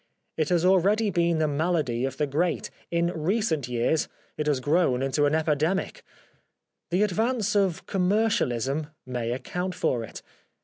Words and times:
It 0.35 0.49
has 0.49 0.65
al 0.65 0.79
ways 0.79 1.11
been 1.11 1.37
the 1.37 1.47
malady 1.47 2.05
of 2.05 2.17
the 2.17 2.25
great; 2.25 2.71
in 2.89 3.11
recent 3.13 3.67
years 3.67 4.07
it 4.35 4.47
has 4.47 4.59
grown 4.59 5.03
into 5.03 5.25
an 5.27 5.35
epidemic. 5.35 6.01
The 6.89 7.03
ad 7.03 7.11
vance 7.11 7.55
of 7.55 7.85
commercialism 7.85 8.87
may 9.05 9.29
account 9.31 9.75
for 9.75 10.03
it. 10.03 10.23